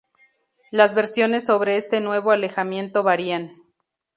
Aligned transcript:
Las 0.71 0.95
versiones 0.95 1.45
sobre 1.45 1.77
este 1.77 2.01
nuevo 2.01 2.31
alejamiento 2.31 3.03
varían. 3.03 3.51